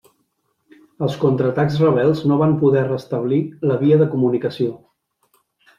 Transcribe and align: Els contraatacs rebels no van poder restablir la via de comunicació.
Els 1.07 1.17
contraatacs 1.25 1.77
rebels 1.83 2.23
no 2.33 2.39
van 2.41 2.57
poder 2.65 2.85
restablir 2.89 3.41
la 3.73 3.79
via 3.87 4.03
de 4.05 4.13
comunicació. 4.17 4.77